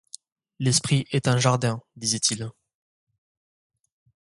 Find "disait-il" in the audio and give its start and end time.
1.95-2.49